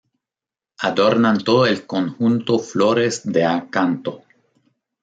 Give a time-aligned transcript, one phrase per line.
[0.81, 4.23] Adornan todo el conjunto flores de acanto.